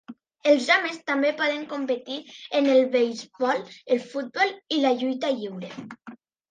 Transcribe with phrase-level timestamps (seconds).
[0.51, 2.17] Els homes també poden competir
[2.61, 3.63] en el beisbol,
[3.97, 5.75] el futbol i la lluita lliure.